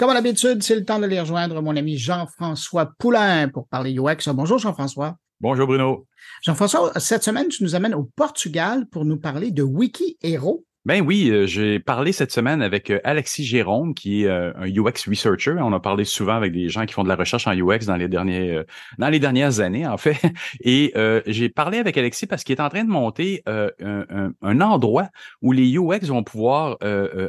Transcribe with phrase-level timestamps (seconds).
[0.00, 3.94] Comme à l'habitude, c'est le temps de les rejoindre, mon ami Jean-François Poulain pour parler
[3.94, 4.32] UX.
[4.32, 5.18] Bonjour Jean-François.
[5.42, 6.06] Bonjour Bruno.
[6.40, 10.64] Jean-François, cette semaine, tu nous amènes au Portugal pour nous parler de Wiki Hero.
[10.86, 14.66] Ben oui, euh, j'ai parlé cette semaine avec euh, Alexis Jérôme, qui est euh, un
[14.66, 15.56] UX researcher.
[15.60, 17.96] On a parlé souvent avec des gens qui font de la recherche en UX dans
[17.96, 18.62] les derniers
[18.96, 20.16] dans les dernières années, en fait.
[20.64, 20.94] Et
[21.26, 25.08] j'ai parlé avec Alexis parce qu'il est en train de monter un, un, endroit
[25.42, 26.78] où les UX vont pouvoir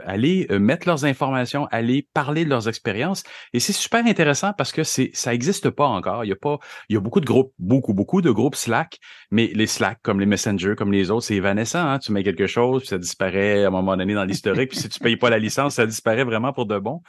[0.06, 3.24] aller mettre leurs informations, aller parler de leurs expériences.
[3.54, 6.24] Et c'est super intéressant parce que c'est ça existe pas encore.
[6.24, 9.00] Il y a pas, il y a beaucoup de groupes, beaucoup beaucoup de groupes Slack,
[9.30, 11.86] mais les Slack comme les Messenger, comme les autres, c'est évanescent.
[11.86, 12.00] Hein?
[12.00, 14.70] Tu mets quelque chose, puis ça disparaît à un moment donné dans l'historique.
[14.70, 17.02] puis si tu payes pas la licence, ça disparaît vraiment pour de bon.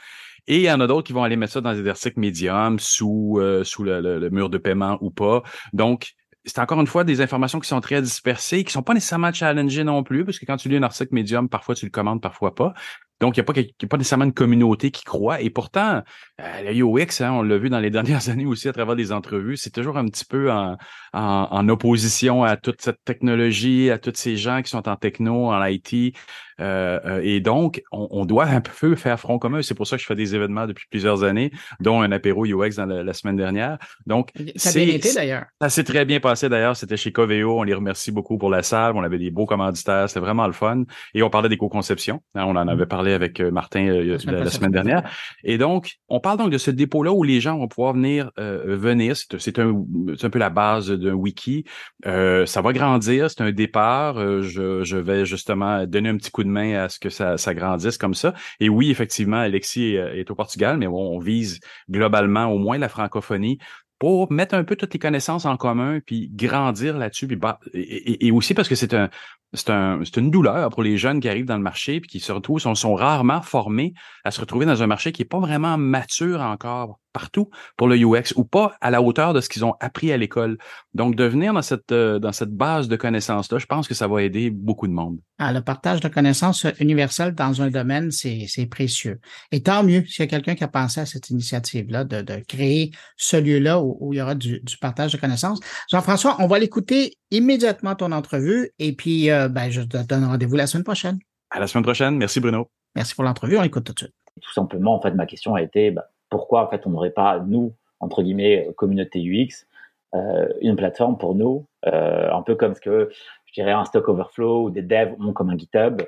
[0.47, 2.79] Et il y en a d'autres qui vont aller mettre ça dans des articles médiums,
[2.79, 5.41] sous, euh, le, mur de paiement ou pas.
[5.71, 6.13] Donc,
[6.45, 9.85] c'est encore une fois des informations qui sont très dispersées, qui sont pas nécessairement challengées
[9.85, 12.53] non plus, parce que quand tu lis un article médium, parfois tu le commandes, parfois
[12.53, 12.73] pas.
[13.23, 15.39] Donc, il n'y a, pas, a pas nécessairement une communauté qui croit.
[15.39, 16.01] Et pourtant,
[16.41, 19.13] euh, la UX, hein, on l'a vu dans les dernières années aussi à travers des
[19.13, 20.75] entrevues, c'est toujours un petit peu en,
[21.13, 25.65] en, opposition à toute cette technologie, à tous ces gens qui sont en techno, en
[25.65, 26.17] IT.
[26.59, 29.61] Euh, euh, et donc, on, doit un peu faire front commun.
[29.61, 32.75] C'est pour ça que je fais des événements depuis plusieurs années, dont un apéro UX
[32.77, 33.77] dans la, semaine dernière.
[34.05, 35.45] Donc, ça a bien été d'ailleurs.
[35.61, 36.75] Ça s'est très bien passé d'ailleurs.
[36.75, 37.59] C'était chez Coveo.
[37.59, 38.93] On les remercie beaucoup pour la salle.
[38.95, 40.09] On avait des beaux commanditaires.
[40.09, 40.83] C'était vraiment le fun.
[41.13, 42.21] Et on parlait des co-conceptions.
[42.35, 45.03] Hein, on en avait parlé avec euh, Martin la, semaine, dernière.
[45.43, 49.15] Et donc, on parle donc de ce dépôt-là où les gens vont pouvoir venir venir.
[49.15, 51.65] C'est un, un peu la base d'un wiki.
[52.03, 53.29] ça va grandir.
[53.29, 54.15] C'est un départ.
[54.41, 56.42] je, je vais justement donner un petit coup
[56.75, 58.33] à ce que ça, grandisse comme ça.
[58.59, 63.59] Et oui, effectivement, Alexis est, au Portugal, mais on vise globalement au moins la francophonie
[63.99, 67.39] pour mettre un peu toutes les connaissances en commun, puis grandir là-dessus, puis
[67.73, 69.09] et, aussi parce que c'est un,
[69.53, 72.33] c'est un, une douleur pour les jeunes qui arrivent dans le marché puis qui se
[72.33, 73.93] retrouvent, sont, sont rarement formés
[74.25, 77.95] à se retrouver dans un marché qui est pas vraiment mature encore partout pour le
[77.95, 80.57] UX ou pas à la hauteur de ce qu'ils ont appris à l'école.
[80.93, 84.07] Donc, de venir dans cette, euh, dans cette base de connaissances-là, je pense que ça
[84.07, 85.19] va aider beaucoup de monde.
[85.37, 89.19] Ah, le partage de connaissances universelles dans un domaine, c'est précieux.
[89.51, 92.41] Et tant mieux s'il y a quelqu'un qui a pensé à cette initiative-là de, de
[92.47, 95.59] créer ce lieu-là où, où, il y aura du, du partage de connaissances.
[95.91, 100.55] Jean-François, on va l'écouter immédiatement ton entrevue et puis euh, ben, je te donne rendez-vous
[100.55, 101.19] la semaine prochaine.
[101.49, 102.17] À la semaine prochaine.
[102.17, 102.69] Merci Bruno.
[102.95, 103.57] Merci pour l'entrevue.
[103.57, 104.13] On l'écoute tout de suite.
[104.41, 107.39] Tout simplement, en fait, ma question a été bah, pourquoi en fait on n'aurait pas
[107.39, 109.67] nous entre guillemets communauté UX
[110.15, 113.11] euh, une plateforme pour nous, euh, un peu comme ce que
[113.45, 116.01] je dirais un Stock Overflow ou des devs ont comme un GitHub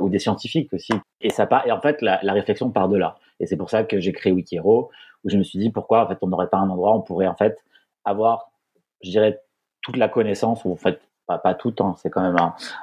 [0.00, 0.92] ou des scientifiques aussi.
[1.22, 3.16] Et ça et en fait la, réflexion part de là.
[3.38, 4.90] Et c'est pour ça que j'ai créé Wikiro
[5.24, 7.00] où je me suis dit pourquoi en fait on n'aurait pas un endroit où on
[7.00, 7.64] pourrait en fait
[8.04, 8.50] avoir,
[9.02, 9.40] je dirais
[9.82, 12.36] toute la connaissance, ou en fait, pas, tout, temps, c'est quand même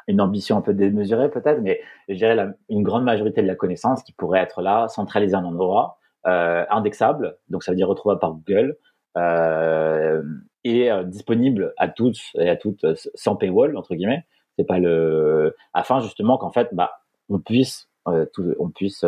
[0.07, 2.37] une ambition un peu démesurée peut-être, mais je dirais
[2.69, 6.06] une grande majorité de la connaissance qui pourrait être là, centralisée en un endroit, euh,
[6.27, 8.77] indexable, donc ça veut dire retrouvable par Google,
[9.17, 10.21] euh,
[10.63, 14.25] et euh, disponible à tous et à toutes sans paywall entre guillemets.
[14.57, 16.99] C'est pas le afin justement qu'en fait, bah,
[17.29, 19.05] on puisse, on puisse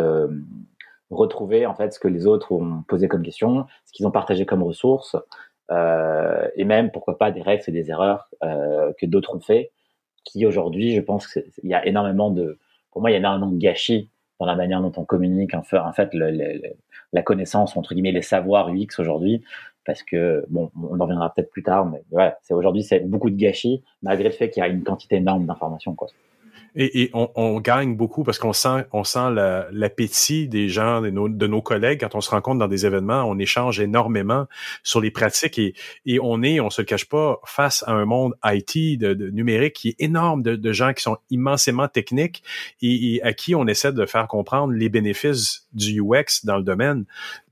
[1.09, 4.46] retrouver en fait ce que les autres ont posé comme question, ce qu'ils ont partagé
[4.46, 5.16] comme ressources,
[5.72, 9.72] euh, et même pourquoi pas des règles et des erreurs euh, que d'autres ont fait,
[10.24, 12.59] qui aujourd'hui, je pense qu'il y a énormément de,
[12.91, 15.63] pour moi, il y a énormément de gâchis dans la manière dont on communique en
[15.63, 16.13] fait,
[17.13, 19.44] la connaissance entre guillemets les savoirs UX aujourd'hui
[19.85, 23.29] parce que bon on en reviendra peut-être plus tard mais ouais c'est aujourd'hui c'est beaucoup
[23.29, 26.07] de gâchis malgré le fait qu'il y a une quantité énorme d'informations quoi.
[26.75, 29.31] Et, on, gagne beaucoup parce qu'on sent, on sent
[29.72, 33.24] l'appétit des gens, de nos, collègues quand on se rencontre dans des événements.
[33.24, 34.46] On échange énormément
[34.84, 35.74] sur les pratiques et,
[36.06, 39.74] et on est, on se le cache pas, face à un monde IT de, numérique
[39.74, 42.44] qui est énorme de, gens qui sont immensément techniques
[42.81, 47.06] et, à qui on essaie de faire comprendre les bénéfices du UX dans le domaine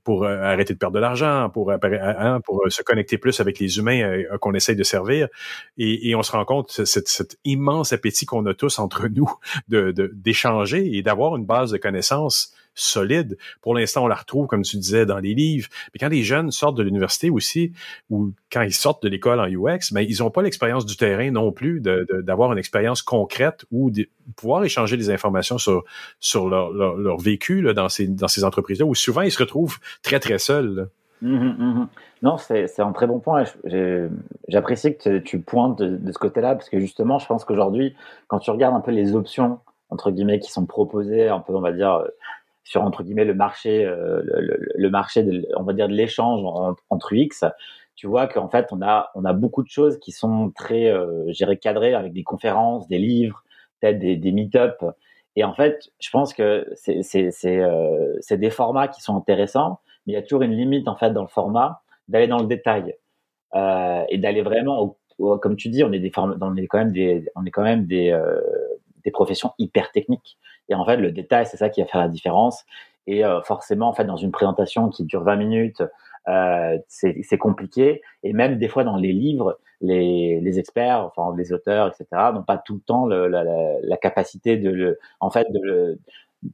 [0.08, 3.58] pour euh, arrêter de perdre de l'argent, pour, euh, hein, euh, se connecter plus avec
[3.58, 5.28] les humains qu'on essaye de servir.
[5.76, 9.30] Et, on se rend compte cet, cet immense appétit qu'on a tous entre nous
[9.68, 13.36] de d'échanger et d'avoir une base de connaissances solide.
[13.60, 15.68] Pour l'instant, on la retrouve, comme tu disais, dans les livres.
[15.92, 17.72] Mais quand les jeunes sortent de l'université aussi,
[18.10, 21.30] ou quand ils sortent de l'école en UX, ben, ils n'ont pas l'expérience du terrain
[21.30, 25.84] non plus, d'avoir une expérience concrète ou de pouvoir échanger des informations sur,
[26.20, 30.20] sur leur, leur, vécu dans ces, dans ces entreprises-là, où souvent ils se retrouvent très,
[30.20, 30.88] très seuls.
[31.20, 31.88] Mmh mmh
[32.22, 33.44] non, c'est un très bon point.
[34.48, 37.94] J'apprécie que tu pointes de, de ce côté-là, parce que justement, je pense qu'aujourd'hui,
[38.26, 39.60] quand tu regardes un peu les options,
[39.90, 42.04] entre guillemets, qui sont proposées, un peu, on va dire,
[42.68, 44.20] sur entre guillemets le marché, euh,
[44.74, 46.42] le, marché, de, on va dire de l'échange
[46.90, 47.46] entre UX,
[47.96, 51.32] tu vois qu'en fait on a on a beaucoup de choses qui sont très, euh,
[51.62, 53.42] cadrées avec des conférences, des livres,
[53.80, 54.84] peut-être des, des meet-up.
[55.34, 60.12] Et en fait, je pense que c'est c'est euh, des formats qui sont intéressants, mais
[60.12, 62.96] il y a toujours une limite en fait dans le format d'aller dans le détail
[63.54, 64.98] euh, et d'aller vraiment,
[65.40, 67.86] comme tu dis, on est des on est quand même des, on est quand même
[67.86, 68.40] des euh,
[69.10, 70.38] professions hyper techniques.
[70.68, 72.64] Et en fait, le détail, c'est ça qui va faire la différence.
[73.06, 75.82] Et euh, forcément, en fait, dans une présentation qui dure 20 minutes,
[76.28, 78.02] euh, c'est compliqué.
[78.22, 82.42] Et même des fois dans les livres, les, les experts, enfin les auteurs, etc., n'ont
[82.42, 85.98] pas tout le temps la, capacité de le, en fait, de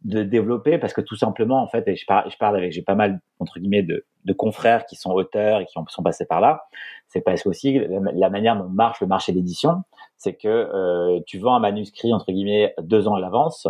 [0.04, 2.80] de développer parce que tout simplement en fait et je parle je parle avec j'ai
[2.80, 6.40] pas mal entre guillemets de, de confrères qui sont auteurs et qui sont passés par
[6.40, 6.64] là
[7.08, 9.82] c'est parce que aussi la, manière dont marche le marché d'édition
[10.16, 13.68] c'est que euh, tu vends un manuscrit entre guillemets deux ans à l'avance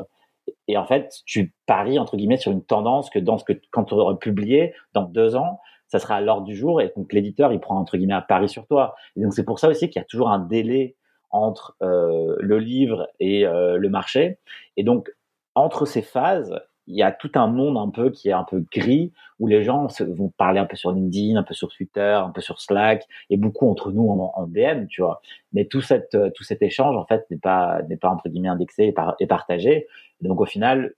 [0.68, 3.84] et en fait tu paries entre guillemets sur une tendance que dans ce que quand
[3.84, 7.52] tu auras publié dans deux ans ça sera à l'ordre du jour et donc l'éditeur
[7.52, 8.96] il prend entre guillemets un pari sur toi.
[9.16, 10.96] Et donc c'est pour ça aussi qu'il y a toujours un délai
[11.30, 14.38] entre euh, le livre et euh, le marché.
[14.76, 15.12] Et donc
[15.54, 18.64] entre ces phases, il y a tout un monde un peu qui est un peu
[18.72, 22.20] gris où les gens se, vont parler un peu sur LinkedIn, un peu sur Twitter,
[22.22, 25.20] un peu sur Slack et beaucoup entre nous en, DM, tu vois.
[25.52, 28.94] Mais tout cette tout cet échange en fait n'est pas n'est pas entre guillemets indexé
[29.20, 29.86] et partagé.
[30.20, 30.94] donc au final,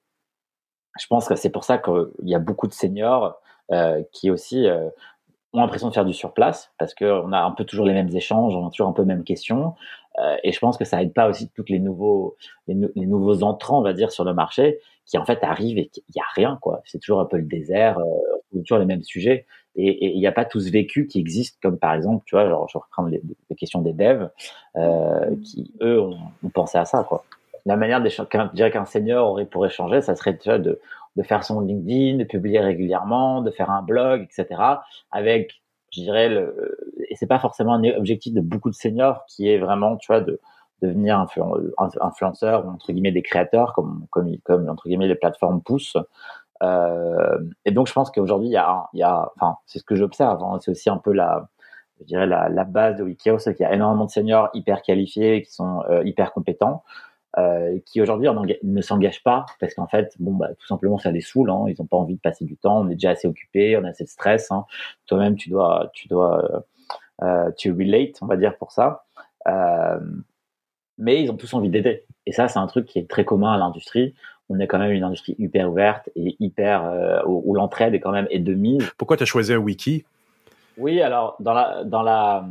[0.99, 3.41] je pense que c'est pour ça qu'il y a beaucoup de seniors
[3.73, 4.89] euh, qui aussi euh,
[5.53, 8.55] ont l'impression de faire du surplace parce qu'on a un peu toujours les mêmes échanges,
[8.55, 9.75] on a toujours un peu les mêmes questions.
[10.19, 12.37] Euh, et je pense que ça aide pas aussi tous les nouveaux,
[12.69, 16.17] les, nouveaux entrants, on va dire, sur le marché, qui en fait arrivent et il
[16.17, 16.83] y a rien, quoi.
[16.85, 19.47] C'est toujours un peu le désert, euh, toujours les mêmes sujets.
[19.79, 22.49] Et il n'y a pas tout ce vécu qui existe, comme par exemple, tu vois,
[22.49, 23.21] genre, je reprends les,
[23.51, 24.31] les questions des devs,
[24.77, 26.19] euh, qui eux ont,
[26.55, 27.25] pensé à ça, quoi.
[27.67, 30.81] La manière dirais qu'un senior aurait pour échanger, ça serait déjà de
[31.17, 34.61] de faire son LinkedIn, de publier régulièrement, de faire un blog, etc.
[35.11, 36.86] Avec, je dirais, le,
[37.17, 40.21] et c'est pas forcément un objectif de beaucoup de seniors qui est vraiment, tu vois,
[40.21, 40.39] de
[40.83, 41.27] devenir
[41.79, 45.97] influenceur ou entre guillemets des créateurs comme comme comme entre guillemets les plateformes poussent.
[46.63, 49.85] Euh, et donc je pense qu'aujourd'hui il y a il y a enfin c'est ce
[49.85, 51.49] que j'observe hein, c'est aussi un peu la
[52.01, 54.83] je dirais la, la base de Wikio c'est qu'il y a énormément de seniors hyper
[54.83, 56.83] qualifiés qui sont euh, hyper compétents
[57.39, 58.29] euh, qui aujourd'hui
[58.63, 61.51] ne s'engagent pas parce qu'en fait, bon, bah, tout simplement, ça les saoule.
[61.51, 62.81] Hein, ils n'ont pas envie de passer du temps.
[62.81, 64.51] On est déjà assez occupé, on a assez de stress.
[64.51, 64.65] Hein.
[65.05, 66.65] Toi-même, tu dois, tu dois,
[67.57, 69.05] tu relate, on va dire pour ça.
[69.49, 69.99] Euh,
[70.99, 72.05] mais ils ont tous envie d'aider.
[72.27, 74.15] Et ça, c'est un truc qui est très commun à l'industrie.
[74.49, 78.01] On est quand même une industrie hyper ouverte et hyper euh, où, où l'entraide est
[78.01, 78.91] quand même est de mise.
[78.97, 80.05] Pourquoi tu as choisi un wiki?
[80.79, 82.47] Oui, alors dans la dans la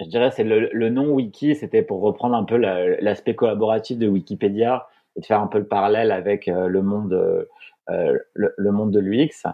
[0.00, 4.08] je dirais c'est le, le, nom wiki, c'était pour reprendre un peu l'aspect collaboratif de
[4.08, 8.72] Wikipédia et de faire un peu le parallèle avec euh, le monde euh, le, le,
[8.72, 9.46] monde de l'UX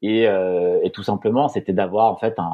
[0.00, 2.50] et, euh, et, tout simplement c'était d'avoir en fait un,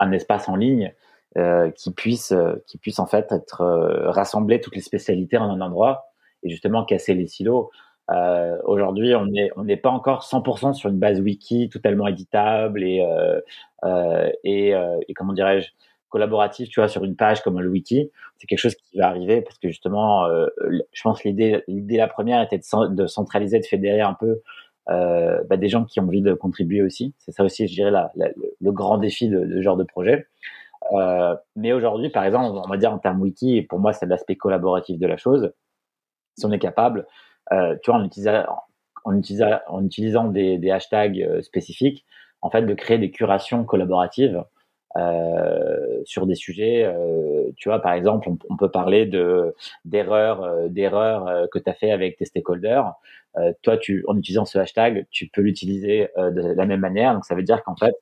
[0.00, 0.92] un, espace en ligne
[1.36, 2.32] euh, qui puisse
[2.66, 3.64] qui puisse en fait être
[4.08, 6.06] rassembler toutes les spécialités en un endroit
[6.42, 7.70] et justement casser les silos.
[8.64, 13.04] Aujourd'hui, on n'est on n'est pas encore 100% sur une base wiki totalement éditable et
[14.44, 15.70] et, et comment dirais-je
[16.14, 19.42] collaboratif, tu vois, sur une page comme le wiki, c'est quelque chose qui va arriver
[19.42, 20.46] parce que justement, euh,
[20.92, 24.40] je pense l'idée, l'idée la première était de, centraliser, de fédérer un peu
[24.90, 27.14] euh, bah, des gens qui ont envie de contribuer aussi.
[27.18, 30.26] C'est ça aussi, je dirais, la, le grand défi de, de, genre de projet.
[30.92, 34.06] Euh, mais aujourd'hui, par exemple, on va dire en termes wiki, et pour moi, c'est
[34.06, 35.52] l'aspect collaboratif de la chose.
[36.36, 37.06] Si on est capable,
[37.52, 38.44] euh, tu vois, en utilisant,
[39.04, 42.04] en utilisant, en utilisant des, des hashtags euh, spécifiques,
[42.42, 44.44] en fait, de créer des curations collaboratives
[44.96, 46.84] euh, sur des sujets.
[46.84, 51.68] Euh, tu vois, par exemple, on, peut parler de d'erreurs, euh, d'erreurs euh, que tu
[51.68, 52.92] as fait avec tes stakeholders.
[53.62, 57.14] toi, tu, en utilisant ce hashtag, tu peux l'utiliser de la même manière.
[57.14, 57.94] Donc, ça veut dire qu'en fait,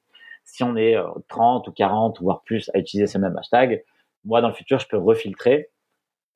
[0.45, 0.97] si on est
[1.29, 3.83] 30 ou 40 voire plus à utiliser ce même hashtag,
[4.25, 5.71] moi, dans le futur, je peux refiltrer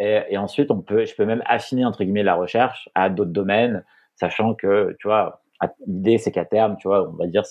[0.01, 3.33] et, et, ensuite, on peut, je peux même affiner entre guillemets la recherche à d'autres
[3.33, 3.85] domaines,
[4.15, 5.43] sachant que, tu vois,
[5.87, 7.45] l'idée c'est qu'à terme, tu vois, on va dire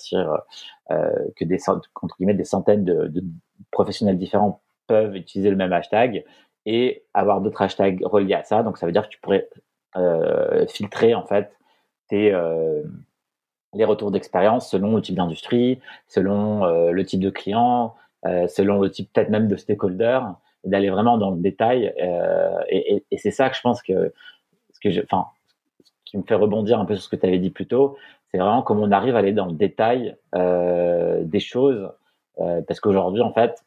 [0.90, 1.58] euh, que des
[1.94, 3.24] contre guillemets des centaines de,
[3.70, 6.24] professionnels différents peuvent utiliser le même hashtag
[6.64, 8.62] et avoir d'autres hashtags reliés à ça.
[8.62, 9.48] Donc ça veut dire que tu pourrais
[9.96, 11.52] euh, filtrer en fait
[12.12, 12.82] euh,
[13.74, 17.94] les retours d'expérience selon le type d'industrie, selon le type de client,
[18.24, 20.20] selon le type peut-être même de stakeholder,
[20.64, 21.92] d'aller vraiment dans le détail.
[22.70, 24.12] Et, c'est ça que je pense que
[24.72, 25.26] ce que enfin,
[26.18, 27.96] me fait rebondir un peu sur ce que tu avais dit plus tôt,
[28.30, 31.90] c'est vraiment comment on arrive à aller dans le détail euh, des choses,
[32.40, 33.64] euh, parce qu'aujourd'hui, en fait,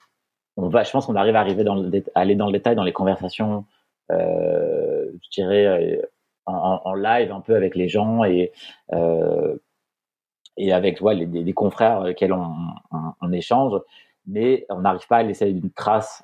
[0.58, 1.82] on va, je pense qu'on arrive à arriver dans
[2.16, 3.66] aller dans le détail dans les conversations,
[4.12, 6.02] euh, je dirais
[6.46, 8.52] en, live un peu avec les gens et
[10.58, 12.54] et avec les, confrères auxquels on,
[13.22, 13.80] on, échange,
[14.28, 16.24] mais on n'arrive pas à laisser une trace,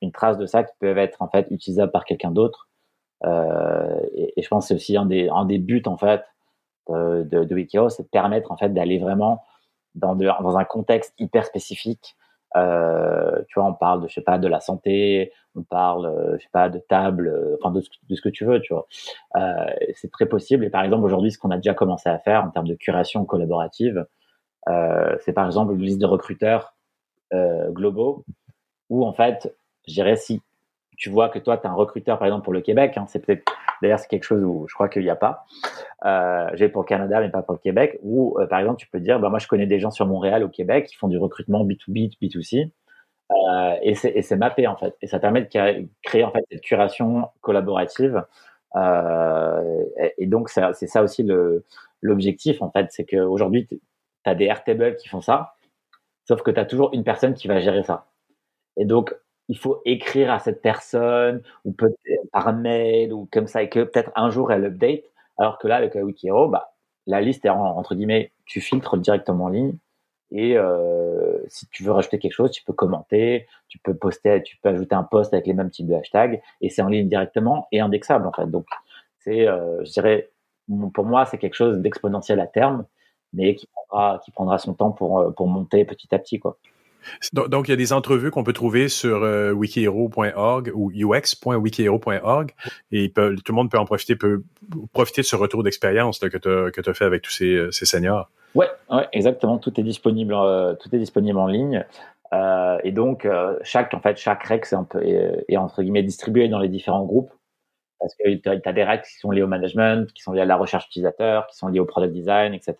[0.00, 2.68] une, trace de ça qui peut être en fait utilisable par quelqu'un d'autre
[3.24, 6.24] et, et, je pense que c'est aussi un des, un des buts en fait
[6.88, 9.42] de, de, de Wikio, c'est de permettre en fait d'aller vraiment
[9.94, 12.16] dans, de, dans un contexte hyper spécifique.
[12.56, 16.38] Euh, tu vois, on parle de, je sais pas, de la santé, on parle, euh,
[16.38, 18.86] je sais pas, de table, euh, enfin de, de, ce que tu veux, tu vois.
[19.36, 20.64] Euh, c'est très possible.
[20.64, 23.24] Et par exemple, aujourd'hui, ce qu'on a déjà commencé à faire en termes de curation
[23.26, 24.06] collaborative,
[24.68, 26.74] euh, c'est par exemple une liste de recruteurs
[27.34, 28.24] euh, globaux
[28.88, 29.54] où en fait,
[29.86, 30.40] je dirais si
[30.98, 33.24] tu vois que toi, tu es un recruteur, par exemple, pour le Québec, hein, c'est
[33.24, 33.50] peut-être,
[33.80, 35.46] d'ailleurs, c'est quelque chose où je crois qu'il n'y a pas.
[36.04, 38.88] Euh, j'ai pour le Canada, mais pas pour le Québec, où, euh, par exemple, tu
[38.88, 41.16] peux dire, bah, moi, je connais des gens sur Montréal, au Québec, qui font du
[41.16, 42.72] recrutement B2B, B2C,
[43.30, 44.96] euh, et c'est mappé, en fait.
[45.00, 45.48] Et ça permet de
[46.02, 48.24] créer, en fait, cette curation collaborative.
[48.74, 51.26] Euh, et, et, donc, c'est ça aussi
[52.02, 53.80] l'objectif, en fait, c'est qu'aujourd'hui, tu
[54.24, 55.54] as des Airtable qui font ça,
[56.24, 58.06] sauf que tu as toujours une personne qui va gérer ça.
[58.76, 59.14] Et donc,
[59.48, 63.80] il faut écrire à cette personne ou peut-être par mail ou comme ça et que
[63.84, 65.04] peut-être un jour elle update.
[65.38, 66.72] Alors que là, avec la Wikihero, bah,
[67.06, 69.74] la liste est entre guillemets, tu filtres directement en ligne
[70.30, 74.58] et euh, si tu veux rajouter quelque chose, tu peux commenter, tu peux poster, tu
[74.58, 77.66] peux ajouter un post avec les mêmes types de hashtags et c'est en ligne directement
[77.72, 78.46] et indexable en fait.
[78.50, 78.66] Donc
[79.20, 80.30] c'est, euh, je dirais,
[80.94, 82.84] pour moi, c'est quelque chose d'exponentiel à terme,
[83.32, 86.58] mais qui prendra, qui prendra son temps pour euh, pour monter petit à petit quoi.
[87.32, 92.52] Donc, il y a des entrevues qu'on peut trouver sur euh, wikihero.org ou ux.wikihero.org
[92.92, 94.42] et tout le monde peut en profiter, peut
[94.92, 98.30] profiter de ce retour d'expérience que tu as, fait avec tous ces, euh, ces seniors.
[98.54, 99.58] Ouais, ouais, exactement.
[99.58, 101.84] Tout est disponible, euh, tout est disponible en ligne.
[102.32, 103.26] Euh, et donc,
[103.62, 104.66] chaque, en fait, chaque règle
[105.48, 107.32] est, entre guillemets distribué dans les différents groupes.
[108.00, 110.44] Parce que tu as, des règles qui sont liées au management, qui sont liées à
[110.44, 112.76] la recherche utilisateur, qui sont liées au product design, etc.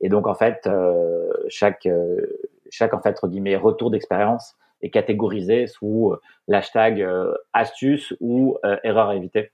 [0.00, 2.26] et donc en fait, euh, chaque euh,
[2.70, 6.14] chaque en fait entre guillemets retour d'expérience est catégorisé sous
[6.48, 7.06] l'hashtag
[7.52, 9.50] astuce ou erreur à éviter.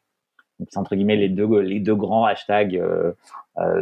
[0.68, 2.80] C'est entre guillemets les deux les deux grands hashtags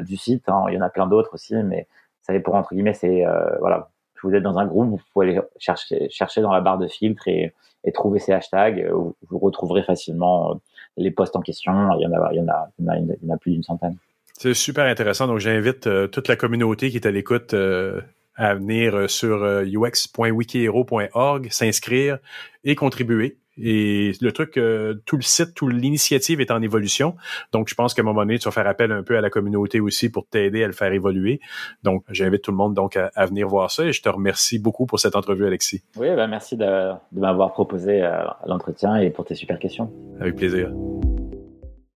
[0.01, 0.49] du site.
[0.49, 0.65] Hein.
[0.69, 1.87] Il y en a plein d'autres aussi, mais
[2.23, 3.25] ça pour entre guillemets c'est
[3.61, 3.91] voilà
[4.25, 7.29] vous êtes dans un groupe, vous pouvez aller chercher, chercher dans la barre de filtre
[7.29, 7.53] et,
[7.85, 8.89] et trouver ces hashtags.
[8.91, 10.61] Vous, vous retrouverez facilement
[10.97, 11.73] les posts en question.
[11.99, 13.97] Il y en a, il y en a, il y en a plus d'une centaine.
[14.39, 15.27] C'est super intéressant.
[15.27, 18.01] Donc, j'invite euh, toute la communauté qui est à l'écoute euh,
[18.35, 22.19] à venir euh, sur ux.wikihero.org, s'inscrire
[22.65, 23.39] et contribuer.
[23.57, 24.59] Et le truc,
[25.07, 27.15] tout le site, toute l'initiative est en évolution.
[27.53, 29.31] Donc, je pense qu'à un moment donné, tu vas faire appel un peu à la
[29.31, 31.39] communauté aussi pour t'aider à le faire évoluer.
[31.85, 34.87] Donc, j'invite tout le monde donc à, venir voir ça et je te remercie beaucoup
[34.87, 35.85] pour cette entrevue, Alexis.
[35.97, 38.01] Oui, ben merci de, de m'avoir proposé
[38.45, 39.89] l'entretien et pour tes super questions.
[40.19, 40.73] Avec plaisir.